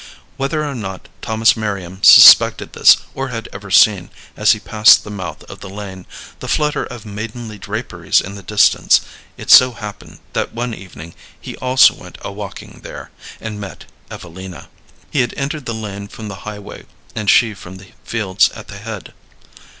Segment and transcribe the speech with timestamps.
[0.35, 5.11] Whether or not Thomas Merriam suspected this, or had ever seen, as he passed the
[5.11, 6.07] mouth of the lane,
[6.39, 9.01] the flutter of maidenly draperies in the distance,
[9.37, 14.69] it so happened that one evening he also went a walking there, and met Evelina.
[15.11, 18.79] He had entered the lane from the highway, and she from the fields at the
[18.79, 19.13] head.